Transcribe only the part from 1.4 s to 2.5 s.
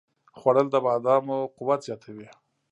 قوت زیاتوي